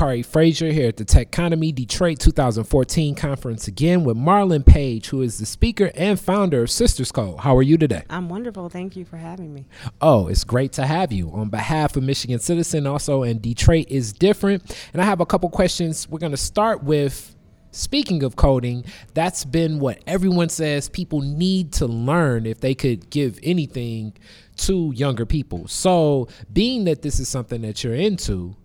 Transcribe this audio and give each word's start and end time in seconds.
Kari 0.00 0.22
Frazier 0.22 0.72
here 0.72 0.88
at 0.88 0.96
the 0.96 1.04
Techonomy 1.04 1.74
Detroit 1.74 2.18
2014 2.20 3.14
conference 3.14 3.68
again 3.68 4.02
with 4.02 4.16
Marlin 4.16 4.62
Page, 4.62 5.10
who 5.10 5.20
is 5.20 5.36
the 5.36 5.44
speaker 5.44 5.90
and 5.94 6.18
founder 6.18 6.62
of 6.62 6.70
Sisters 6.70 7.12
Code. 7.12 7.40
How 7.40 7.54
are 7.54 7.62
you 7.62 7.76
today? 7.76 8.04
I'm 8.08 8.30
wonderful. 8.30 8.70
Thank 8.70 8.96
you 8.96 9.04
for 9.04 9.18
having 9.18 9.52
me. 9.52 9.66
Oh, 10.00 10.28
it's 10.28 10.42
great 10.42 10.72
to 10.72 10.86
have 10.86 11.12
you. 11.12 11.30
On 11.32 11.50
behalf 11.50 11.98
of 11.98 12.02
Michigan 12.02 12.38
Citizen, 12.38 12.86
also, 12.86 13.24
and 13.24 13.42
Detroit 13.42 13.88
is 13.90 14.14
different. 14.14 14.74
And 14.94 15.02
I 15.02 15.04
have 15.04 15.20
a 15.20 15.26
couple 15.26 15.50
questions. 15.50 16.08
We're 16.08 16.18
going 16.18 16.32
to 16.32 16.38
start 16.38 16.82
with 16.82 17.36
Speaking 17.72 18.24
of 18.24 18.34
coding, 18.34 18.84
that's 19.14 19.44
been 19.44 19.78
what 19.78 20.02
everyone 20.04 20.48
says 20.48 20.88
people 20.88 21.20
need 21.20 21.72
to 21.74 21.86
learn 21.86 22.44
if 22.44 22.60
they 22.60 22.74
could 22.74 23.10
give 23.10 23.38
anything 23.44 24.14
to 24.56 24.92
younger 24.92 25.24
people. 25.24 25.68
So, 25.68 26.26
being 26.52 26.82
that 26.84 27.02
this 27.02 27.20
is 27.20 27.28
something 27.28 27.62
that 27.62 27.84
you're 27.84 27.94
into, 27.94 28.56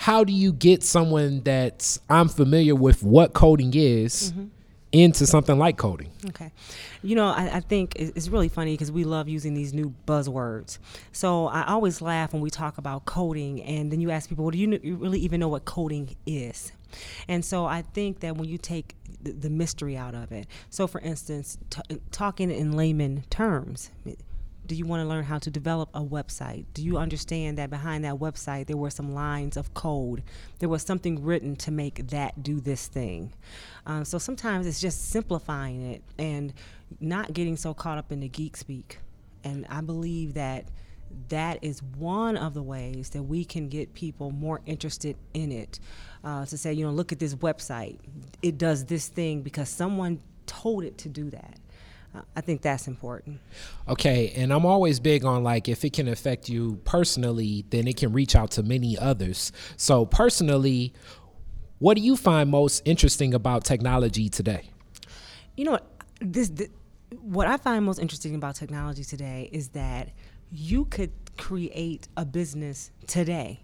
how 0.00 0.24
do 0.24 0.32
you 0.32 0.50
get 0.50 0.82
someone 0.82 1.42
that's 1.42 2.00
I'm 2.08 2.28
familiar 2.28 2.74
with 2.74 3.02
what 3.02 3.34
coding 3.34 3.74
is 3.74 4.32
mm-hmm. 4.32 4.46
into 4.92 5.26
something 5.26 5.58
like 5.58 5.76
coding? 5.76 6.10
Okay. 6.30 6.52
You 7.02 7.16
know, 7.16 7.26
I, 7.26 7.56
I 7.56 7.60
think 7.60 7.96
it's 7.96 8.28
really 8.28 8.48
funny 8.48 8.72
because 8.72 8.90
we 8.90 9.04
love 9.04 9.28
using 9.28 9.52
these 9.52 9.74
new 9.74 9.94
buzzwords. 10.06 10.78
So 11.12 11.48
I 11.48 11.66
always 11.66 12.00
laugh 12.00 12.32
when 12.32 12.40
we 12.40 12.48
talk 12.48 12.78
about 12.78 13.04
coding, 13.04 13.62
and 13.62 13.92
then 13.92 14.00
you 14.00 14.10
ask 14.10 14.30
people, 14.30 14.46
well, 14.46 14.52
do 14.52 14.56
you, 14.56 14.80
you 14.82 14.96
really 14.96 15.20
even 15.20 15.38
know 15.38 15.48
what 15.48 15.66
coding 15.66 16.16
is? 16.24 16.72
And 17.28 17.44
so 17.44 17.66
I 17.66 17.82
think 17.82 18.20
that 18.20 18.38
when 18.38 18.48
you 18.48 18.56
take 18.56 18.94
the, 19.22 19.32
the 19.32 19.50
mystery 19.50 19.98
out 19.98 20.14
of 20.14 20.32
it, 20.32 20.46
so 20.70 20.86
for 20.86 21.02
instance, 21.02 21.58
t- 21.68 22.00
talking 22.10 22.50
in 22.50 22.72
layman 22.72 23.24
terms, 23.28 23.90
do 24.66 24.74
you 24.74 24.86
want 24.86 25.02
to 25.02 25.08
learn 25.08 25.24
how 25.24 25.38
to 25.38 25.50
develop 25.50 25.88
a 25.94 26.00
website? 26.00 26.64
Do 26.74 26.82
you 26.82 26.96
understand 26.96 27.58
that 27.58 27.70
behind 27.70 28.04
that 28.04 28.14
website 28.14 28.66
there 28.66 28.76
were 28.76 28.90
some 28.90 29.14
lines 29.14 29.56
of 29.56 29.74
code? 29.74 30.22
There 30.58 30.68
was 30.68 30.82
something 30.82 31.22
written 31.24 31.56
to 31.56 31.70
make 31.70 32.08
that 32.08 32.42
do 32.42 32.60
this 32.60 32.86
thing. 32.86 33.32
Um, 33.86 34.04
so 34.04 34.18
sometimes 34.18 34.66
it's 34.66 34.80
just 34.80 35.10
simplifying 35.10 35.82
it 35.82 36.02
and 36.18 36.52
not 37.00 37.32
getting 37.32 37.56
so 37.56 37.74
caught 37.74 37.98
up 37.98 38.12
in 38.12 38.20
the 38.20 38.28
geek 38.28 38.56
speak. 38.56 38.98
And 39.42 39.66
I 39.68 39.80
believe 39.80 40.34
that 40.34 40.66
that 41.28 41.58
is 41.62 41.82
one 41.82 42.36
of 42.36 42.54
the 42.54 42.62
ways 42.62 43.10
that 43.10 43.22
we 43.22 43.44
can 43.44 43.68
get 43.68 43.94
people 43.94 44.30
more 44.30 44.60
interested 44.66 45.16
in 45.34 45.50
it. 45.50 45.80
Uh, 46.22 46.44
to 46.44 46.56
say, 46.56 46.72
you 46.72 46.84
know, 46.84 46.92
look 46.92 47.12
at 47.12 47.18
this 47.18 47.34
website. 47.36 47.98
It 48.42 48.58
does 48.58 48.84
this 48.84 49.08
thing 49.08 49.42
because 49.42 49.68
someone 49.68 50.20
told 50.46 50.84
it 50.84 50.98
to 50.98 51.08
do 51.08 51.30
that. 51.30 51.58
I 52.34 52.40
think 52.40 52.62
that's 52.62 52.88
important. 52.88 53.40
Okay, 53.88 54.32
and 54.36 54.52
I'm 54.52 54.66
always 54.66 54.98
big 54.98 55.24
on 55.24 55.44
like 55.44 55.68
if 55.68 55.84
it 55.84 55.92
can 55.92 56.08
affect 56.08 56.48
you 56.48 56.80
personally, 56.84 57.64
then 57.70 57.86
it 57.86 57.96
can 57.96 58.12
reach 58.12 58.34
out 58.34 58.50
to 58.52 58.62
many 58.62 58.98
others. 58.98 59.52
So, 59.76 60.06
personally, 60.06 60.92
what 61.78 61.96
do 61.96 62.02
you 62.02 62.16
find 62.16 62.50
most 62.50 62.82
interesting 62.84 63.32
about 63.32 63.64
technology 63.64 64.28
today? 64.28 64.70
You 65.56 65.64
know, 65.66 65.78
this, 66.20 66.48
this 66.48 66.68
what 67.20 67.46
I 67.46 67.56
find 67.56 67.84
most 67.84 67.98
interesting 67.98 68.34
about 68.34 68.54
technology 68.54 69.04
today 69.04 69.48
is 69.52 69.70
that 69.70 70.10
you 70.50 70.84
could 70.86 71.12
create 71.36 72.08
a 72.16 72.24
business 72.24 72.90
today 73.06 73.60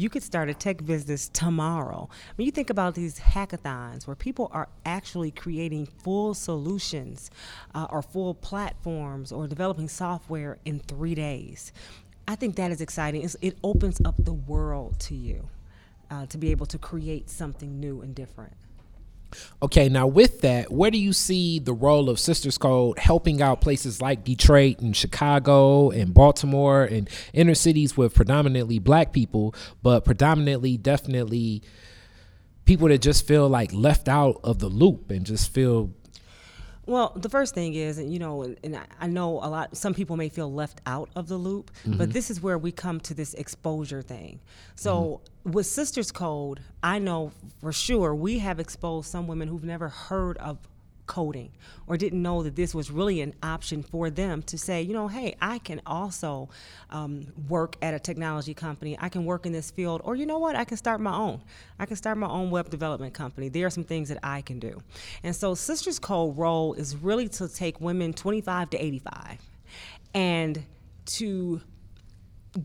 you 0.00 0.08
could 0.08 0.22
start 0.22 0.48
a 0.48 0.54
tech 0.54 0.84
business 0.86 1.28
tomorrow. 1.28 2.08
When 2.36 2.46
you 2.46 2.52
think 2.52 2.70
about 2.70 2.94
these 2.94 3.20
hackathons 3.20 4.06
where 4.06 4.16
people 4.16 4.48
are 4.50 4.68
actually 4.86 5.30
creating 5.30 5.84
full 5.84 6.32
solutions 6.32 7.30
uh, 7.74 7.86
or 7.90 8.00
full 8.00 8.32
platforms 8.32 9.30
or 9.30 9.46
developing 9.46 9.88
software 9.88 10.56
in 10.64 10.78
three 10.78 11.14
days, 11.14 11.72
I 12.26 12.34
think 12.34 12.56
that 12.56 12.70
is 12.70 12.80
exciting. 12.80 13.22
It's, 13.24 13.36
it 13.42 13.58
opens 13.62 14.00
up 14.06 14.14
the 14.18 14.32
world 14.32 14.98
to 15.00 15.14
you 15.14 15.50
uh, 16.10 16.24
to 16.26 16.38
be 16.38 16.50
able 16.50 16.66
to 16.66 16.78
create 16.78 17.28
something 17.28 17.78
new 17.78 18.00
and 18.00 18.14
different. 18.14 18.54
Okay, 19.62 19.88
now 19.88 20.06
with 20.06 20.40
that, 20.40 20.72
where 20.72 20.90
do 20.90 20.98
you 20.98 21.12
see 21.12 21.58
the 21.58 21.72
role 21.72 22.08
of 22.08 22.18
Sisters 22.18 22.58
Code 22.58 22.98
helping 22.98 23.42
out 23.42 23.60
places 23.60 24.00
like 24.00 24.24
Detroit 24.24 24.80
and 24.80 24.96
Chicago 24.96 25.90
and 25.90 26.12
Baltimore 26.14 26.84
and 26.84 27.08
inner 27.32 27.54
cities 27.54 27.96
with 27.96 28.14
predominantly 28.14 28.78
black 28.78 29.12
people, 29.12 29.54
but 29.82 30.04
predominantly 30.04 30.76
definitely 30.76 31.62
people 32.64 32.88
that 32.88 32.98
just 33.02 33.26
feel 33.26 33.48
like 33.48 33.72
left 33.72 34.08
out 34.08 34.40
of 34.44 34.58
the 34.58 34.68
loop 34.68 35.10
and 35.10 35.26
just 35.26 35.52
feel 35.52 35.92
well, 36.86 37.12
the 37.14 37.28
first 37.28 37.54
thing 37.54 37.74
is, 37.74 37.98
and 37.98 38.12
you 38.12 38.18
know, 38.18 38.54
and 38.64 38.80
I 38.98 39.06
know 39.06 39.34
a 39.34 39.48
lot. 39.48 39.76
Some 39.76 39.94
people 39.94 40.16
may 40.16 40.28
feel 40.28 40.52
left 40.52 40.80
out 40.86 41.10
of 41.14 41.28
the 41.28 41.36
loop, 41.36 41.70
mm-hmm. 41.84 41.98
but 41.98 42.12
this 42.12 42.30
is 42.30 42.42
where 42.42 42.58
we 42.58 42.72
come 42.72 43.00
to 43.00 43.14
this 43.14 43.34
exposure 43.34 44.02
thing. 44.02 44.40
So 44.76 45.20
mm-hmm. 45.44 45.52
with 45.52 45.66
Sisters 45.66 46.10
Code, 46.10 46.60
I 46.82 46.98
know 46.98 47.32
for 47.60 47.72
sure 47.72 48.14
we 48.14 48.38
have 48.38 48.58
exposed 48.58 49.10
some 49.10 49.26
women 49.26 49.48
who've 49.48 49.64
never 49.64 49.88
heard 49.88 50.38
of 50.38 50.58
coding 51.10 51.50
or 51.88 51.96
didn't 51.96 52.22
know 52.22 52.44
that 52.44 52.54
this 52.54 52.72
was 52.72 52.88
really 52.88 53.20
an 53.20 53.34
option 53.42 53.82
for 53.82 54.10
them 54.10 54.42
to 54.44 54.56
say, 54.56 54.80
you 54.80 54.92
know, 54.92 55.08
hey, 55.08 55.34
I 55.42 55.58
can 55.58 55.82
also 55.84 56.48
um, 56.90 57.26
work 57.48 57.76
at 57.82 57.94
a 57.94 57.98
technology 57.98 58.54
company. 58.54 58.96
I 59.00 59.08
can 59.08 59.24
work 59.24 59.44
in 59.44 59.50
this 59.50 59.72
field, 59.72 60.02
or 60.04 60.14
you 60.14 60.24
know 60.24 60.38
what, 60.38 60.54
I 60.54 60.64
can 60.64 60.76
start 60.76 61.00
my 61.00 61.12
own. 61.12 61.40
I 61.80 61.86
can 61.86 61.96
start 61.96 62.16
my 62.16 62.28
own 62.28 62.52
web 62.52 62.70
development 62.70 63.12
company. 63.12 63.48
There 63.48 63.66
are 63.66 63.70
some 63.70 63.82
things 63.82 64.08
that 64.08 64.18
I 64.22 64.40
can 64.42 64.60
do. 64.60 64.80
And 65.24 65.34
so, 65.34 65.56
Sisters 65.56 65.98
Code 65.98 66.38
role 66.38 66.74
is 66.74 66.94
really 66.94 67.28
to 67.30 67.48
take 67.48 67.80
women 67.80 68.12
25 68.12 68.70
to 68.70 68.78
85 68.78 69.38
and 70.14 70.64
to 71.06 71.60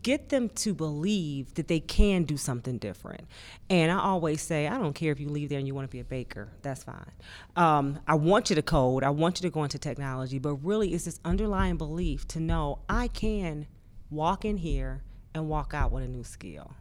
get 0.02 0.30
them 0.30 0.48
to 0.48 0.74
believe 0.74 1.54
that 1.54 1.68
they 1.68 1.80
can 1.80 2.24
do 2.24 2.36
something 2.36 2.78
different. 2.78 3.26
And 3.70 3.92
I 3.92 3.98
always 3.98 4.42
say, 4.42 4.66
I 4.66 4.78
don't 4.78 4.94
care 4.94 5.12
if 5.12 5.20
you 5.20 5.28
leave 5.28 5.48
there 5.48 5.58
and 5.58 5.66
you 5.66 5.74
want 5.74 5.88
to 5.88 5.92
be 5.92 6.00
a 6.00 6.04
baker, 6.04 6.48
that's 6.62 6.84
fine. 6.84 7.12
Um, 7.54 8.00
I 8.06 8.14
want 8.14 8.50
you 8.50 8.56
to 8.56 8.62
code, 8.62 9.04
I 9.04 9.10
want 9.10 9.40
you 9.40 9.48
to 9.48 9.52
go 9.52 9.62
into 9.62 9.78
technology, 9.78 10.38
but 10.38 10.54
really 10.56 10.92
it's 10.92 11.04
this 11.04 11.20
underlying 11.24 11.76
belief 11.76 12.26
to 12.28 12.40
know 12.40 12.80
I 12.88 13.08
can 13.08 13.66
walk 14.10 14.44
in 14.44 14.56
here 14.56 15.02
and 15.34 15.48
walk 15.48 15.72
out 15.74 15.92
with 15.92 16.02
a 16.02 16.08
new 16.08 16.24
skill. 16.24 16.74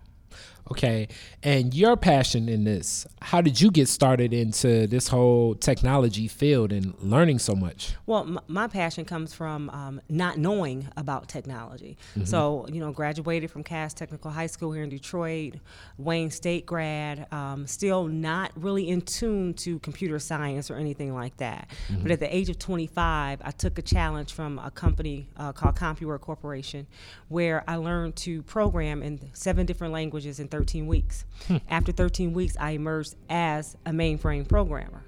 Okay. 0.71 1.07
And 1.43 1.73
your 1.73 1.95
passion 1.95 2.49
in 2.49 2.63
this, 2.63 3.05
how 3.21 3.41
did 3.41 3.61
you 3.61 3.69
get 3.69 3.87
started 3.87 4.33
into 4.33 4.87
this 4.87 5.07
whole 5.07 5.53
technology 5.55 6.27
field 6.27 6.71
and 6.71 6.95
learning 6.99 7.39
so 7.39 7.53
much? 7.53 7.93
Well, 8.07 8.21
m- 8.21 8.39
my 8.47 8.67
passion 8.67 9.05
comes 9.05 9.33
from 9.33 9.69
um, 9.69 10.01
not 10.09 10.39
knowing 10.39 10.87
about 10.97 11.27
technology. 11.27 11.97
Mm-hmm. 12.11 12.25
So, 12.25 12.65
you 12.71 12.79
know, 12.79 12.91
graduated 12.91 13.51
from 13.51 13.63
Cass 13.63 13.93
Technical 13.93 14.31
High 14.31 14.47
School 14.47 14.71
here 14.71 14.83
in 14.83 14.89
Detroit, 14.89 15.55
Wayne 15.99 16.31
State 16.31 16.65
grad, 16.65 17.31
um, 17.31 17.67
still 17.67 18.07
not 18.07 18.51
really 18.55 18.89
in 18.89 19.01
tune 19.01 19.53
to 19.55 19.77
computer 19.79 20.17
science 20.17 20.71
or 20.71 20.77
anything 20.77 21.13
like 21.13 21.37
that. 21.37 21.69
Mm-hmm. 21.89 22.01
But 22.01 22.11
at 22.11 22.19
the 22.19 22.35
age 22.35 22.49
of 22.49 22.57
25, 22.57 23.41
I 23.43 23.51
took 23.51 23.77
a 23.77 23.83
challenge 23.83 24.33
from 24.33 24.57
a 24.57 24.71
company 24.71 25.29
uh, 25.37 25.51
called 25.51 25.75
Compuware 25.75 26.19
Corporation 26.19 26.87
where 27.27 27.63
I 27.67 27.75
learned 27.75 28.15
to 28.17 28.41
program 28.43 29.03
in 29.03 29.19
seven 29.33 29.65
different 29.65 29.93
languages 29.93 30.39
in 30.39 30.47
13 30.55 30.87
weeks. 30.87 31.25
Hmm. 31.47 31.57
After 31.69 31.91
13 31.91 32.33
weeks, 32.33 32.55
I 32.57 32.71
emerged 32.71 33.15
as 33.29 33.75
a 33.85 33.91
mainframe 33.91 34.47
programmer. 34.47 35.03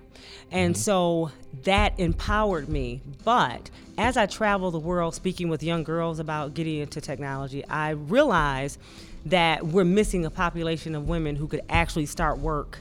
And 0.51 0.75
mm-hmm. 0.75 0.81
so 0.81 1.31
that 1.63 1.97
empowered 1.97 2.67
me. 2.67 3.01
But 3.23 3.69
as 3.97 4.17
I 4.17 4.25
travel 4.25 4.71
the 4.71 4.79
world 4.79 5.15
speaking 5.15 5.47
with 5.47 5.63
young 5.63 5.83
girls 5.83 6.19
about 6.19 6.53
getting 6.53 6.79
into 6.79 6.99
technology, 6.99 7.65
I 7.65 7.91
realized 7.91 8.77
that 9.27 9.65
we're 9.65 9.85
missing 9.85 10.25
a 10.25 10.29
population 10.29 10.95
of 10.95 11.07
women 11.07 11.37
who 11.37 11.47
could 11.47 11.61
actually 11.69 12.07
start 12.07 12.39
work 12.39 12.79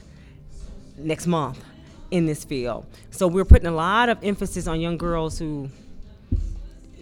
next 0.97 1.25
month 1.25 1.63
in 2.11 2.25
this 2.25 2.43
field. 2.43 2.85
So 3.11 3.27
we're 3.27 3.45
putting 3.45 3.67
a 3.67 3.71
lot 3.71 4.09
of 4.09 4.21
emphasis 4.23 4.67
on 4.67 4.81
young 4.81 4.97
girls 4.97 5.39
who 5.39 5.69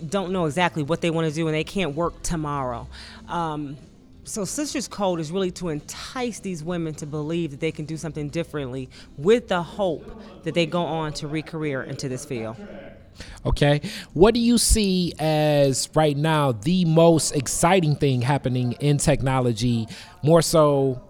don't 0.08 0.32
know 0.32 0.46
exactly 0.46 0.84
what 0.84 1.02
they 1.02 1.10
want 1.10 1.28
to 1.28 1.34
do 1.34 1.48
and 1.48 1.56
they 1.56 1.64
can't 1.64 1.96
work 1.96 2.22
tomorrow. 2.22 2.88
Um, 3.28 3.78
so 4.26 4.44
sisters 4.44 4.88
code 4.88 5.20
is 5.20 5.32
really 5.32 5.52
to 5.52 5.70
entice 5.70 6.40
these 6.40 6.64
women 6.64 6.94
to 6.96 7.06
believe 7.06 7.52
that 7.52 7.60
they 7.60 7.72
can 7.72 7.86
do 7.86 7.96
something 7.96 8.30
differently 8.30 8.90
with 9.18 9.48
the 9.48 9.62
hope 9.62 10.44
that 10.44 10.54
they 10.54 10.66
go 10.66 10.84
on 10.84 11.14
to 11.14 11.28
re-career 11.28 11.84
into 11.84 12.10
this 12.10 12.26
field. 12.26 12.58
Okay 13.46 13.82
what 14.14 14.34
do 14.34 14.40
you 14.42 14.58
see 14.58 15.14
as 15.20 15.90
right 15.96 16.18
now 16.18 16.52
the 16.52 16.84
most 16.86 17.32
exciting 17.32 17.96
thing 17.96 18.22
happening 18.22 18.74
in 18.74 18.98
technology 18.98 19.88
more 20.22 20.42
so 20.42 21.02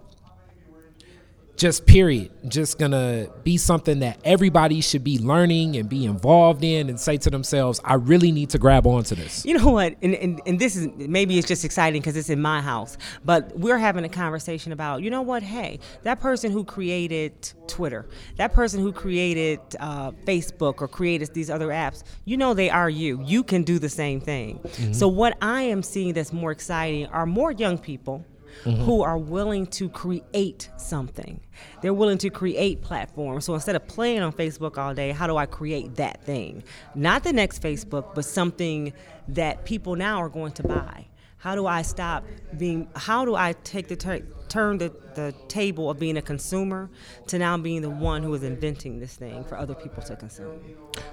just 1.56 1.86
period. 1.86 2.30
Just 2.48 2.78
gonna 2.78 3.28
be 3.42 3.56
something 3.56 4.00
that 4.00 4.20
everybody 4.24 4.80
should 4.80 5.02
be 5.02 5.18
learning 5.18 5.76
and 5.76 5.88
be 5.88 6.04
involved 6.04 6.62
in 6.62 6.88
and 6.88 7.00
say 7.00 7.16
to 7.16 7.30
themselves 7.30 7.80
i 7.84 7.94
really 7.94 8.30
need 8.30 8.50
to 8.50 8.58
grab 8.58 8.86
onto 8.86 9.14
this. 9.14 9.44
You 9.44 9.58
know 9.58 9.70
what? 9.70 9.96
And, 10.02 10.14
and, 10.14 10.40
and 10.46 10.58
this 10.58 10.76
is 10.76 10.88
maybe 10.96 11.38
it's 11.38 11.48
just 11.48 11.64
exciting 11.64 12.00
because 12.00 12.16
it's 12.16 12.30
in 12.30 12.40
my 12.40 12.60
house 12.60 12.98
but 13.24 13.58
we're 13.58 13.78
having 13.78 14.04
a 14.04 14.08
conversation 14.08 14.72
about 14.72 15.02
you 15.02 15.10
know 15.10 15.22
what? 15.22 15.42
Hey 15.42 15.80
that 16.02 16.20
person 16.20 16.52
who 16.52 16.64
created 16.64 17.52
twitter 17.66 18.06
that 18.36 18.52
person 18.52 18.80
who 18.80 18.92
created 18.92 19.60
uh, 19.80 20.10
facebook 20.24 20.80
or 20.80 20.88
created 20.88 21.32
these 21.34 21.50
other 21.50 21.68
apps 21.68 22.02
you 22.24 22.36
know 22.36 22.54
they 22.54 22.70
are 22.70 22.90
you. 22.90 23.20
You 23.24 23.42
can 23.42 23.62
do 23.62 23.78
the 23.78 23.88
same 23.88 24.20
thing. 24.20 24.58
Mm-hmm. 24.58 24.92
so 24.92 25.08
what 25.08 25.36
i 25.40 25.62
am 25.62 25.82
seeing 25.82 26.12
that's 26.12 26.32
more 26.32 26.50
exciting 26.50 27.06
are 27.06 27.26
more 27.26 27.52
young 27.52 27.78
people 27.78 28.24
mm-hmm. 28.64 28.82
who 28.82 29.02
are 29.02 29.18
willing 29.18 29.66
to 29.66 29.88
create 29.88 30.68
something. 30.76 31.40
They're 31.82 31.94
willing 31.94 32.18
to 32.18 32.30
create 32.30 32.82
platforms. 32.82 33.44
So 33.44 33.54
instead 33.54 33.76
of 33.76 33.86
playing 33.86 34.22
on 34.22 34.32
Facebook 34.32 34.78
all 34.78 34.94
day, 34.94 35.12
how 35.12 35.26
do 35.26 35.36
I 35.36 35.46
create 35.46 35.96
that 35.96 36.22
thing? 36.24 36.62
Not 36.94 37.24
the 37.24 37.32
next 37.32 37.62
Facebook, 37.62 38.14
but 38.14 38.24
something 38.24 38.92
that 39.28 39.64
people 39.64 39.96
now 39.96 40.20
are 40.22 40.28
going 40.28 40.52
to 40.52 40.62
buy. 40.62 41.06
How 41.38 41.54
do 41.54 41.66
I 41.66 41.82
stop 41.82 42.24
being, 42.56 42.88
how 42.96 43.24
do 43.24 43.34
I 43.34 43.52
take 43.64 43.88
the 43.88 43.96
ter- 43.96 44.26
turn 44.48 44.78
the, 44.78 44.92
the 45.14 45.34
table 45.48 45.90
of 45.90 45.98
being 45.98 46.16
a 46.16 46.22
consumer 46.22 46.90
to 47.28 47.38
now 47.38 47.56
being 47.56 47.82
the 47.82 47.90
one 47.90 48.22
who 48.22 48.32
is 48.34 48.42
inventing 48.42 49.00
this 49.00 49.16
thing 49.16 49.44
for 49.44 49.56
other 49.56 49.74
people 49.74 50.02
to 50.04 50.16
consume? 50.16 50.60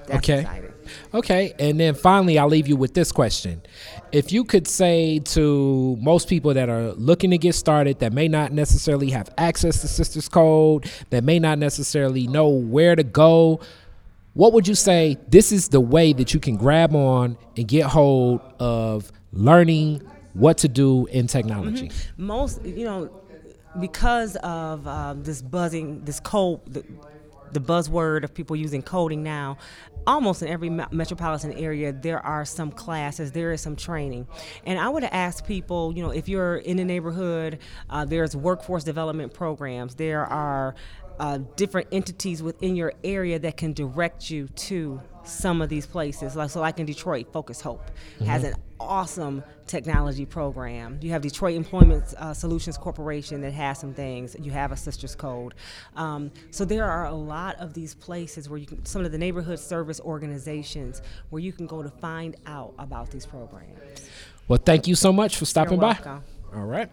That's 0.06 0.18
okay. 0.18 0.42
Exciting. 0.42 0.74
Okay. 1.14 1.54
And 1.60 1.80
then 1.80 1.96
finally, 1.96 2.38
I'll 2.38 2.48
leave 2.48 2.68
you 2.68 2.76
with 2.76 2.94
this 2.94 3.12
question. 3.12 3.62
If 4.12 4.32
you 4.32 4.44
could 4.44 4.68
say 4.68 5.20
to 5.20 5.98
most 6.02 6.28
people 6.28 6.54
that 6.54 6.70
are 6.70 6.94
looking 6.94 7.32
to 7.32 7.38
get 7.38 7.56
started, 7.56 8.00
that 8.00 8.14
may 8.14 8.28
not 8.28 8.52
necessarily 8.52 9.10
have 9.12 9.30
access 9.38 9.82
to 9.82 9.88
Sisters 9.88 10.30
Code, 10.30 10.90
that 11.10 11.24
may 11.24 11.40
not 11.40 11.60
necessarily 11.60 12.28
know 12.28 12.48
where 12.48 12.96
to 12.96 13.04
go, 13.04 13.60
what 14.34 14.54
would 14.54 14.68
you 14.68 14.76
say 14.76 15.18
this 15.30 15.52
is 15.52 15.70
the 15.70 15.80
way 15.80 16.12
that 16.14 16.34
you 16.34 16.40
can 16.40 16.58
grab 16.58 16.96
on 16.96 17.38
and 17.56 17.68
get 17.68 17.86
hold 17.86 18.42
of 18.60 19.12
learning 19.32 20.02
what 20.34 20.58
to 20.60 20.68
do 20.68 21.06
in 21.08 21.28
technology? 21.28 21.90
Mm-hmm. 21.90 22.26
Most, 22.26 22.66
you 22.66 22.86
know, 22.86 23.12
because 23.80 24.36
of 24.38 24.88
um, 24.88 25.24
this 25.24 25.42
buzzing, 25.42 26.04
this 26.06 26.20
code, 26.20 26.62
the, 26.66 26.84
the 27.52 27.60
buzzword 27.60 28.24
of 28.24 28.34
people 28.34 28.56
using 28.56 28.82
coding 28.82 29.24
now, 29.24 29.58
almost 30.06 30.42
in 30.42 30.48
every 30.50 30.70
metropolitan 30.70 31.54
area 31.54 31.94
there 31.94 32.20
are 32.26 32.44
some 32.44 32.72
classes 32.72 33.32
there 33.32 33.54
is 33.54 33.62
some 33.62 33.76
training 33.76 34.28
and 34.66 34.78
i 34.78 34.90
would 34.90 35.04
ask 35.06 35.46
people 35.46 35.94
you 35.96 36.04
know 36.04 36.10
if 36.10 36.28
you're 36.28 36.58
in 36.58 36.76
the 36.76 36.84
neighborhood 36.84 37.58
uh, 37.90 38.04
there's 38.04 38.36
workforce 38.36 38.84
development 38.84 39.34
programs 39.34 39.96
there 39.96 40.26
are 40.26 40.76
uh, 41.20 41.40
different 41.56 41.88
entities 41.92 42.42
within 42.42 42.76
your 42.76 42.94
area 43.04 43.38
that 43.40 43.58
can 43.58 43.74
direct 43.74 44.30
you 44.30 44.48
to 44.56 45.00
some 45.24 45.62
of 45.62 45.70
these 45.70 45.86
places. 45.86 46.36
Like 46.36 46.50
so, 46.50 46.60
like 46.60 46.80
in 46.80 46.86
Detroit, 46.86 47.32
Focus 47.32 47.62
Hope 47.62 47.92
mm-hmm. 48.16 48.26
has 48.26 48.44
an 48.44 48.56
awesome 48.84 49.44
technology 49.68 50.26
program. 50.26 51.00
You 51.02 51.12
have 51.12 51.22
Detroit 51.22 51.56
Employment 51.56 52.14
uh, 52.18 52.34
Solutions 52.34 52.78
Corporation 52.78 53.42
that 53.42 53.52
has 53.54 53.80
some 53.80 53.94
things. 53.94 54.36
You 54.40 54.52
have 54.52 54.72
a 54.72 54.78
Sisters 54.78 55.16
Code. 55.16 55.54
Um, 55.96 56.32
so 56.52 56.66
there 56.66 56.86
are 56.86 57.06
a 57.06 57.14
lot 57.14 57.56
of 57.58 57.74
these 57.74 57.94
places 57.96 58.50
where 58.50 58.60
you 58.60 58.66
can, 58.66 58.86
some 58.86 59.06
of 59.06 59.12
the 59.12 59.18
neighborhood 59.18 59.60
service 59.60 60.00
organizations 60.02 61.02
where 61.30 61.42
you 61.42 61.52
can 61.52 61.66
go 61.66 61.82
to 61.82 61.90
find 61.90 62.36
out 62.46 62.74
about 62.78 63.10
these 63.12 63.26
programs. 63.26 64.10
Well, 64.48 64.60
thank 64.64 64.88
you 64.88 64.96
so 64.96 65.14
much 65.14 65.38
for 65.38 65.46
stopping 65.46 65.80
by. 65.80 65.98
All 66.54 66.66
right. 66.66 66.90